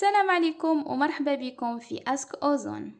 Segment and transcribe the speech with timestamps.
[0.00, 2.92] السلام عليكم ومرحبا بكم في أسك أوزون.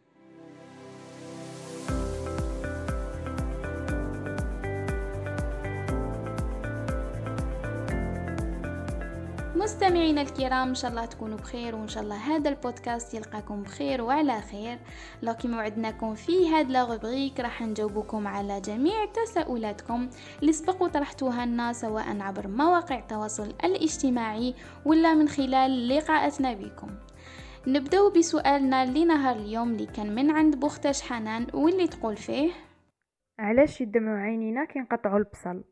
[9.61, 14.41] مستمعينا الكرام إن شاء الله تكونوا بخير وإن شاء الله هذا البودكاست يلقاكم بخير وعلى
[14.41, 14.79] خير.
[15.23, 20.09] لو كما وعدناكم في هاد لا روبريك راح نجاوبكم على جميع تساؤلاتكم.
[20.41, 24.55] اللي سبق وطرحتوها لنا سواء عبر مواقع التواصل الاجتماعي
[24.85, 26.91] ولا من خلال لقاءاتنا بكم.
[27.67, 32.51] نبداو بسؤالنا لنهار اليوم اللي كان من عند بوختاش حنان واللي تقول فيه؟
[33.39, 35.65] علاش يدمعوا عينينا كي نقطعوا البصل؟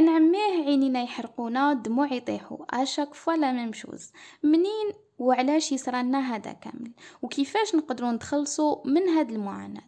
[0.00, 2.82] نعميه عينينا يحرقونا دموع يطيحوا.
[2.82, 9.08] à chaque fois la même chose منين وعلاش يصرالنا هذا كامل؟ وكيفاش نقدروا نتخلصوا من
[9.08, 9.82] هاد المعاناة؟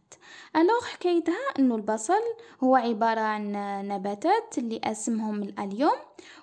[0.57, 2.23] alors حكايتها إنه البصل
[2.65, 3.52] هو عبارة عن
[3.88, 5.97] نباتات اللي أسمهم ال allium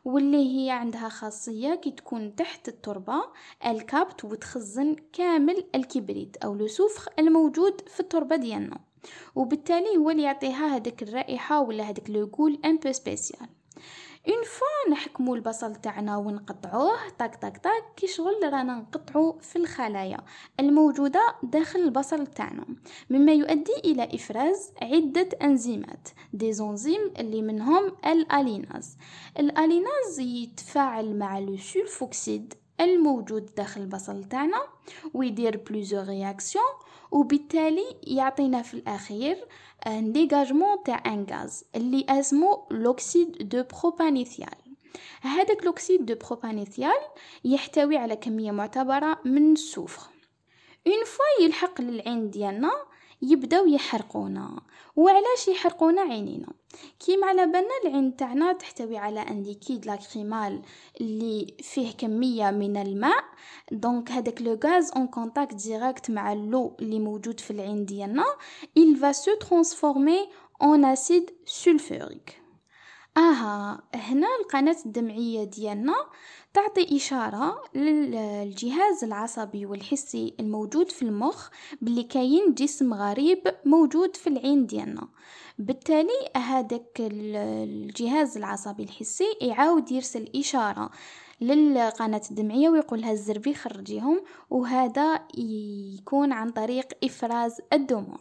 [0.06, 3.24] واللي هي عندها خاصية كي تكون تحت التربة
[3.66, 8.93] الكابت وتخزن كامل الكبريت أو le soufre الموجود في التربة ديالنا.
[9.36, 13.50] وبالتالي هو اللي يعطيها هذيك الرائحة ولا هذاك l'odeur un peu spéciale
[14.28, 20.18] une fois نحكمو البصل تاعنا ونقطعوه طاق طاق طاق كي شغل رانا نقطعو في الخلايا
[20.60, 22.66] الموجودة داخل البصل تاعنا.
[23.10, 28.98] مما يؤدي إلى إفراز عدة أنزيمات des enzymes اللي منهم ال alliinase.
[29.40, 32.54] ال alliinase يتفاعل مع le sulfoxyde
[32.84, 34.64] الموجود داخل البصل تاعنا
[35.14, 36.66] ويدير plusieurs réactions
[37.12, 39.46] وبالتالي يعطينا في الأخير
[39.88, 44.56] un dégagement تاع un gaz اللي اسمو l'oxyde de propanethial
[45.22, 47.00] هذاك l'oxyde de propanethial
[47.46, 50.14] يحتوي على كمية معتبرة من ال soufre
[50.88, 52.72] une fois يلحق للعين ديالنا
[53.24, 54.62] يبداو يحرقونا.
[54.96, 56.54] وعلاش يحرقونا عينينا؟
[57.00, 60.62] كيما على بالنا العين تاعنا تحتوي على un liquide lacrymal
[61.02, 63.24] اللي فيه كمية من الماء.
[63.72, 68.26] donc هذاك le gaz en contact direct مع l'eau اللي موجود في العين ديالنا.
[68.80, 70.22] Il va se transformer
[70.60, 72.43] en acide sulfurique.
[73.18, 75.96] آها هنا القناة الدمعية ديالنا
[76.54, 81.50] تعطي إشارة للجهاز العصبي والحسي الموجود في المخ
[81.82, 85.08] بلي كاين جسم غريب موجود في العين ديالنا.
[85.60, 90.90] بالتالي هذاك الجهاز العصبي الحسي يعاود يرسل إشارة
[91.42, 98.20] للقناة الدمعية ويقولها الزربي خرجيهم وهذا يكون عن طريق إفراز الدموع.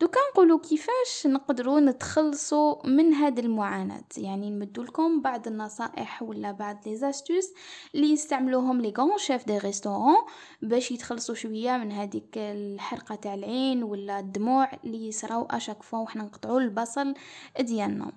[0.00, 4.04] دوكا نقولوا كيفاش نقدروا نتخلصوا من هذه المعاناة.
[4.16, 7.52] يعني نمدوا لكم بعض النصائح ولا بعض لي زاستوس
[7.94, 10.16] اللي يستعملوهم les grands chefs des restaurants
[10.62, 15.98] باش يتخلصوا شوية من هذيك الحرقة تاع العين ولا الدموع اللي يصراو à chaque fois
[15.98, 17.14] وحنا نقطعوا البصل
[17.60, 18.12] ديالنا.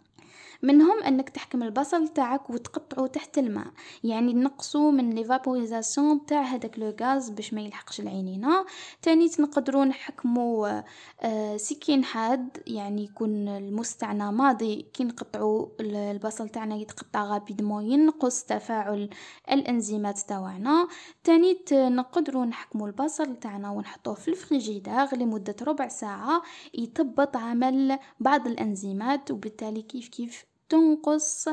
[0.63, 3.67] منهم إنك تحكم البصل تاعك وتقطعه تحت الماء.
[4.03, 8.65] يعني نقصوا من l'évaporisation تاع هذاك le gaz باش ما يلحقش لعينينا.
[9.01, 10.81] تاني نقدروا نحكموا
[11.21, 18.43] آه سكين حاد يعني يكون الموس تاعنا ماضي كي نقطعوا البصل تاعنا يتقطع rapidement ينقص
[18.43, 19.09] تفاعل
[19.51, 20.87] الإنزيمات تاعنا.
[21.23, 26.41] تاني نقدروا نحكموا البصل تاعنا ونحطوه في الفريجيدار لمدة ربع ساعة
[26.73, 31.47] يثبط عمل بعض الإنزيمات وبالتالي كيف كيف تنقص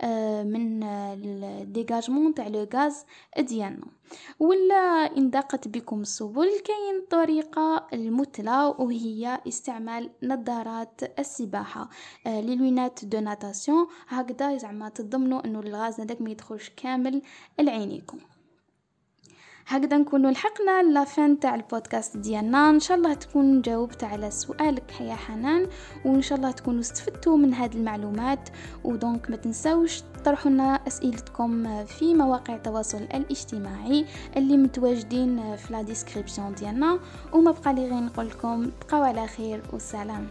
[0.00, 3.04] آه، من ال dégagement تاع le gaz
[3.38, 3.86] ديالنا.
[4.40, 11.88] ولا إن ضاقت بكم السبل كاين طريقة المثلى وهي استعمال نظارات السباحة
[12.26, 13.86] آه، les lunettes de natation.
[14.08, 17.22] هكذا زعما تضمنوا إنه الغاز هذاك ما يدخلش كامل
[17.60, 18.18] لعينيكم.
[19.68, 22.70] هكذا نكونوا لحقنا la fin تاع البودكاست ديالنا.
[22.70, 25.66] إن شاء الله تكون جاوبت على سؤالك يا حنان
[26.04, 28.48] وإن شاء الله تكونوا استفدتوا من هذه المعلومات.
[28.84, 34.06] و donc ما تنساوش طرحوا لنا أسئلتكم في مواقع التواصل الاجتماعي
[34.36, 36.98] اللي متواجدين في la description ديالنا.
[37.32, 40.26] وما بقى لي غير نقول لكم بقاو على خير والسلام